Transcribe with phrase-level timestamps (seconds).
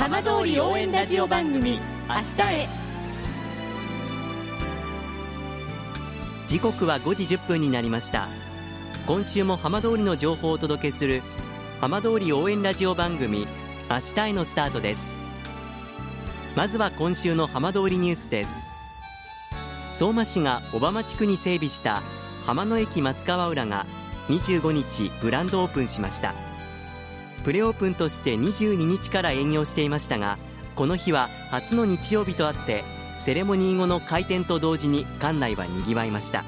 [0.00, 1.78] 浜通り応援ラジオ番組
[2.08, 2.68] 明日へ。
[6.48, 8.28] 時刻は5時1分になりました。
[9.06, 11.22] 今週も浜通りの情報をお届けする
[11.82, 13.46] 浜通り応援ラジオ番組
[13.90, 15.14] 明日へのスタートです。
[16.56, 18.66] まずは今週の浜通りニュースです。
[19.92, 22.02] 相馬市が小浜地区に整備した
[22.46, 23.84] 浜野駅松川浦が
[24.28, 26.49] 25日グランドオープンしました。
[27.44, 30.38] プレオープンとして22日から営業していましたが
[30.76, 32.84] この日は初の日曜日とあって
[33.18, 36.42] セレモニー後の開店と同時に館内はにぎわいました。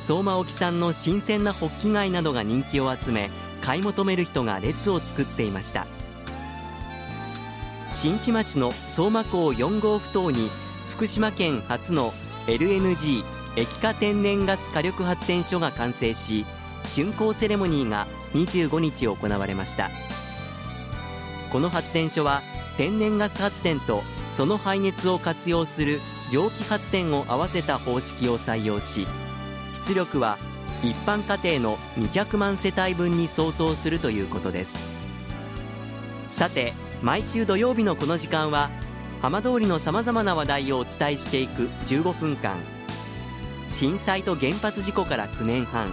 [0.00, 3.30] 相馬沖産の新鮮なホッキ貝などが人気を集め
[3.62, 5.86] 買い求める人が列を作っていました。
[7.94, 10.50] 新地町の相馬港4号埠頭に
[10.90, 12.12] 福島県初の
[12.46, 13.22] LNG
[13.56, 16.44] 液化天然ガス火力発電所が完成し
[16.84, 19.90] 竣工セレモニーが25日行われました。
[21.50, 22.42] この発電所は
[22.76, 29.06] 天然ガス発電とその排熱を活用する蒸気発電を合わせた方式を採用し
[29.74, 30.38] 出力は
[30.82, 34.88] 一般家庭の200万世帯分に相当するということです。
[36.30, 38.70] さて毎週土曜日のこの時間は
[39.22, 42.56] 浜通りのさまざまな話題をお伝えしていく15分間。
[43.68, 45.92] 震災と原発事故から9年半。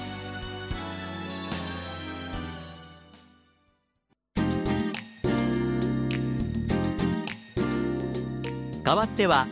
[8.83, 9.47] 代わっては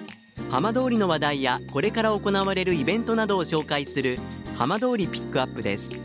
[0.50, 4.18] 浜通りの話題やこれから行われるイベントなどを紹介する
[4.58, 6.00] 浜通りピックアップです。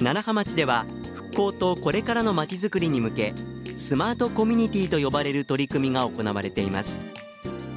[0.00, 3.34] 楢葉町では復興とこれからのまちづくりに向け
[3.76, 7.00] スマートコミュニティと呼ばれる取り組みが行われています。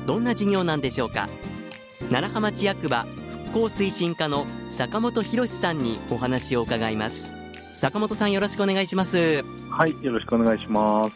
[0.05, 1.27] どんな事業なんでしょうか？
[2.11, 3.05] 楢葉町役場
[3.47, 7.33] 復興推進課の坂本博さんにお話を伺います。
[7.73, 9.41] 坂本さんよろしくお願いします。
[9.69, 11.11] はいよろしくお願いします。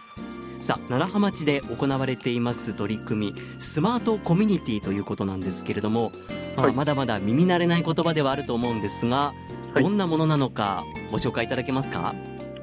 [0.66, 6.12] さあ楢葉町で行われています取り組みスマートコミュニティということなんですけれども、
[6.58, 9.36] まあ、まだまだ耳慣れない言葉ではあると思うんですが、
[9.76, 12.16] はい、どんなものなのかご紹介いただけますか？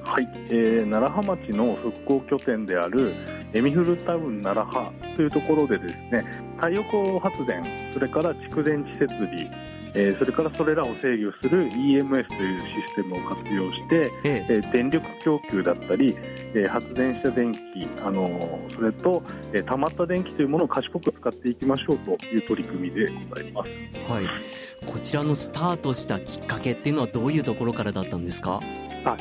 [0.03, 3.15] はい、えー、楢葉町の復興拠点である
[3.53, 6.25] エミフルタウン楢葉というところでですね
[6.57, 7.63] 太陽光発電
[7.93, 9.49] それから蓄電池設備
[9.95, 14.53] えー、それからそれらを制御する EMS というシステムを活用して、ええ。
[14.59, 16.17] ー、電力供給だったり、
[16.55, 17.59] えー、発電した電気、
[18.05, 19.23] あのー、それと、
[19.53, 23.71] えー、溜まった電気というものを賢く使っていきましょうという取り組みでございます。
[24.11, 24.25] はい。
[24.87, 28.61] こちらのスタートしたきっかけっていうのはどういうところからだったんですか？
[29.05, 29.17] あ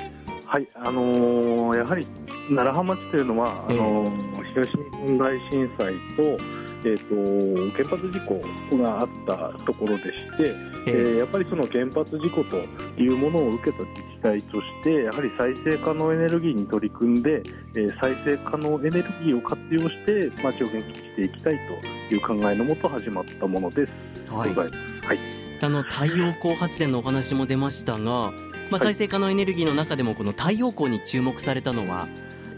[0.47, 2.05] はい、あのー、やはり
[2.49, 6.37] 楢葉町というのは、あのー、東日本大震災と、
[6.83, 10.55] えーと、原発事故があったところでして、
[10.87, 12.57] えー、やっぱりその原発事故と
[12.97, 17.43] いうものを受けた自治体としてやはり再生可能エネルギーに取り組んで、
[17.75, 21.59] えー、再生可能エネルギーを活用して町を元気にしていきたい
[22.09, 23.93] という考えのもと始まったものです。
[24.29, 24.71] はい、はい、
[25.61, 28.31] あの太陽光発電のお話も出ましたが
[28.71, 32.07] まあ、再生可能エネルギーの中でもこの太陽光に注目されたのは、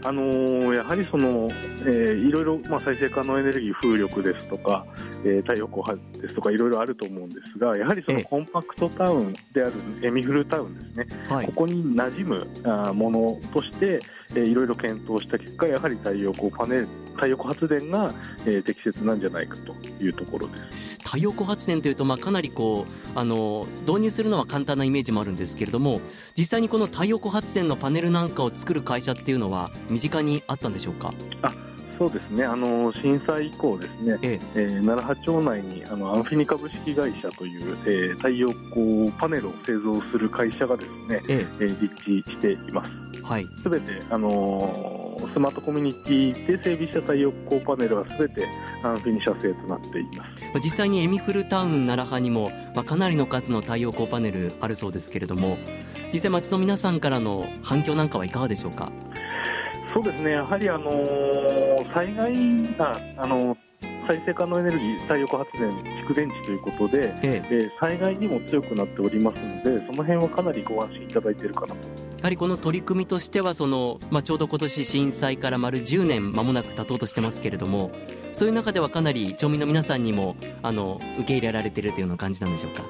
[0.04, 1.48] あのー、やはりその、
[1.80, 4.86] えー、いろいろ、まあ、再生可能エネルギー、風力ですとか、
[5.24, 18.12] えー、太陽光ですとか、いろいろあると思うんですが、やはりそのコンパクトタウンであるエミフルタウンですね、はい、ここに馴染むあものとして、えー、いろいろ検討した結果、やはり太陽光パネル、太陽光発電が、
[18.46, 20.62] えー、適切なんじゃないかというところです。
[21.04, 26.00] 太陽光発電というと、まあ、かなりこうあの導入するのは簡単なイメージもあるんですけれども
[26.36, 31.12] 実際にこの太陽光発電のパネルなんかを作る会社っていうのは身近にあったんでしょうか？
[31.42, 31.52] あ
[31.96, 32.44] そうですね。
[32.44, 34.62] あの震災以降ですね、ええ。
[34.62, 41.64] えー、楢葉町内にあのアンフィニ株式会社という、えー、太陽光パネルを製造する会社がですね、ええ。
[41.64, 42.92] ー、立地しています。
[43.22, 48.46] はい、すべて、あのー、スマートコミュニティで整備した太陽光パネルはすべて
[48.82, 50.60] アンフィニ社製となっています。
[50.62, 55.56] 実際にエミフルタウン楢葉にも、まあ、かなりの数の太陽光パネルあるそうですけれども
[56.12, 58.92] 実際町の皆さんからの反響なんかはいかがでしょうか？
[59.94, 62.34] そうですねやはり、あのー、災害
[62.78, 63.58] あ、あのー
[64.08, 65.70] 再生可能エネルギー、太陽光発電、
[66.04, 71.74] 蓄電池ということで、ええー、災害にも強くなっておりますので、その辺はかなりご安心いただいているかなと。
[71.74, 71.80] や
[72.22, 77.92] はりこの取り組みとしてはその、まあ、ちょうど今年震災から丸10年まもなく経とうとしてますけれども、
[78.32, 82.82] そういう中ではかなり町民の皆さんにもあの受け入れられているというような感じなんでしょうか？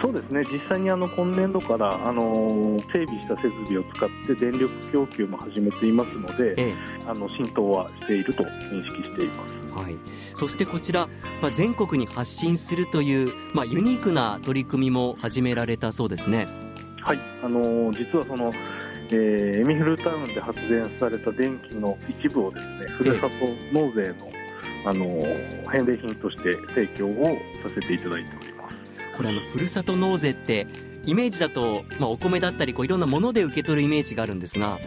[0.00, 0.44] そうですね。
[0.50, 6.74] 実際にあの今年度からあの整備した設備を使って電力供給も始めていますので、ええ、
[7.06, 9.96] あの浸透はしていると認識しています、はい、
[10.34, 11.08] そしてこちら、
[11.42, 16.46] まあ、全国に発信するという、まあ、ユニークな取り組みも始められたそうですね。
[17.02, 17.18] はい。
[17.42, 18.52] あの実はその
[19.10, 23.34] えー、エミフルタウンで発電された電気の一部をですねふるさと
[23.72, 24.30] 納税の、
[24.84, 25.06] あの
[25.70, 28.30] 返礼品として提供をさせていただいて
[29.18, 30.66] これあのふるさと納税って
[31.04, 34.78] イメージだと、まあ、お米だったりこういろんなもので受け取るイメージがあるんですが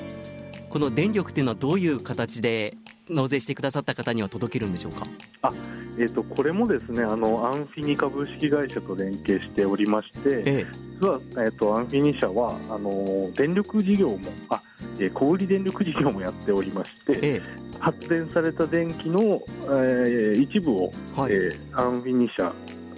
[0.69, 2.73] この電力っていうのはどういう形で
[3.09, 5.05] 納税してくださった方には届けるんでしょうか？
[5.41, 5.49] あ、
[5.97, 10.65] えーと、これもですねあのアンフィニ株式会社と連携しておりまして、ええ、
[11.01, 14.61] 実は、えーと、アンフィニ社はあの電力事業もあ、
[14.97, 17.41] えー、小売電力事業もやっておりまして、え、
[17.79, 22.53] 発電された電気の、えー、一部を、はい、えー、アンフィニ社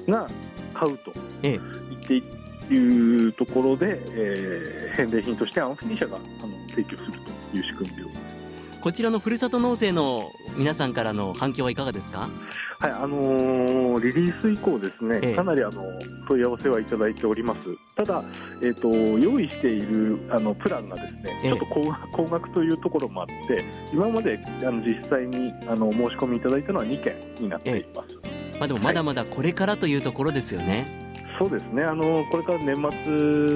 [0.07, 0.27] が
[0.83, 1.59] 買うと言っ
[2.67, 6.27] ていうところで、えー、返礼品としてアンフィニ社があの
[6.69, 7.11] 提供する
[7.51, 8.03] という仕組みで
[8.81, 12.27] こちらのふるさと納税の皆さんからの反響はいかがですか？
[12.79, 15.85] はいあのー、リリース以降、ですね、ええ、かなりあの
[16.27, 18.21] 問い合わせはいただいております、ただ、
[18.61, 23.63] えーと、用意しているあのプランがですね、え、ちょっと高高額というところもあって、
[23.93, 28.19] 今まであの実際にあの申し込みいただいたのは2件になっています、
[28.59, 30.85] まあ、でもまだまだこれからというところですよね。
[31.39, 31.83] そうですね。
[31.83, 32.83] あのこれから年末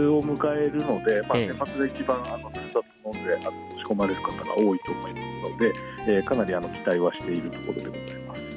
[0.08, 5.74] を迎えるので、まあ、年末が一番あのふるさと納税あの仕込まれる方が多いと思いますので、
[6.08, 8.48] えー、かなりあの期待はしているところでございます。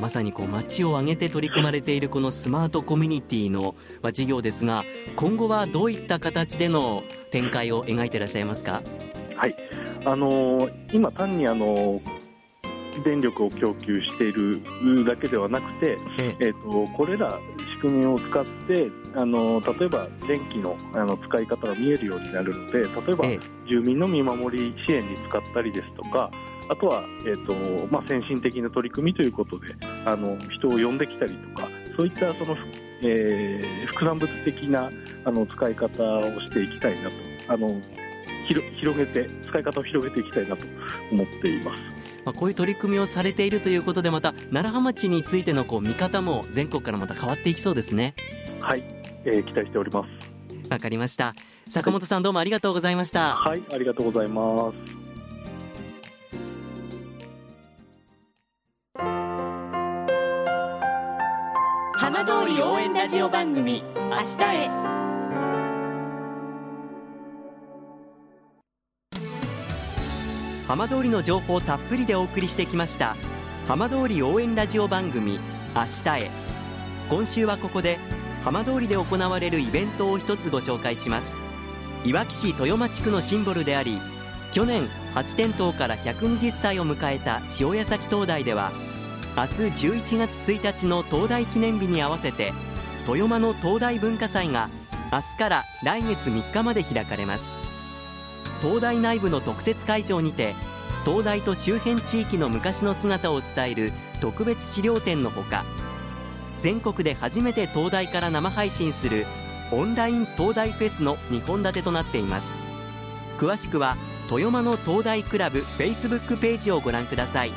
[0.00, 3.74] まさにこう街を挙げて取り組まれているこのスマートコミュニティの
[4.12, 4.82] 事業ですが
[5.14, 8.82] 今後はどういった形での展開を描いていらっしゃいますか？
[9.36, 9.54] はい。
[10.04, 12.00] あのー、今単にあの
[13.02, 17.40] 電力を供給しているだけではなくて、ええーとこれら
[17.84, 26.30] 組みを使ってあの例えば電気のあの使い方が見えるようになるので例えば、住民の見守り支援に使ったりですとか
[26.70, 29.66] あとは、えーとまあ、先進的な取り組みということで
[30.06, 32.56] あの人を呼んできたりとかそういったその、
[33.02, 34.90] えー、副産物的な
[35.24, 37.16] あの使い方をしていきたいなと
[37.48, 37.68] あの
[38.46, 40.64] 広げて使い方を広げていきたいなと
[41.12, 42.03] 思っています。
[42.24, 48.14] まあ、こういう取り組みをされているということでまた楢葉町についてのこう見方も全国からまた変わっていきそうですね。
[48.60, 48.82] はい、
[49.24, 50.70] えー、期待しております。
[50.70, 51.34] わかりました。
[51.68, 53.36] 坂本さん、どうもありがとうございました。
[53.36, 55.04] はいありがとうございます。
[61.96, 64.93] 浜通り応援ラジオ番組明日へ
[70.66, 73.16] 浜通りの情報たっぷりでお送りしてきました。
[73.68, 75.38] 浜通り応援ラジオ番組
[75.74, 76.30] 明日へ。
[77.10, 77.98] 今週はここで
[78.42, 81.36] 浜通りで行われるイベントを一つご紹介します。
[82.04, 83.98] いわき市豊間地区のシンボルであり
[84.52, 88.72] 去年初点灯から120歳を迎えた塩谷崎灯台では
[89.36, 89.52] 明日
[89.86, 92.52] 11月1日の灯台記念日に合わせて
[93.08, 94.68] 豊間の灯台文化祭が
[95.12, 97.73] 明日から来月3日まで開かれます。
[98.64, 100.54] 東大内部の特設会場にて
[101.04, 105.64] 東大と周辺地域の昔の姿を伝える特別資料展のほか
[106.60, 109.26] 全国で初めて東大から生配信する
[109.70, 112.56] オンライン東大フェスの2本立てとなっています
[113.36, 113.98] 詳しくは
[114.30, 117.50] 豊間の東大クラブ Facebook ページをご覧ください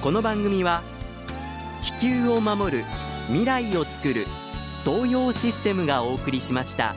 [0.00, 0.82] この番組は
[1.80, 2.84] 地球を守る
[3.26, 4.26] 未来をつくる
[4.84, 6.94] 東洋システムがお送りしました。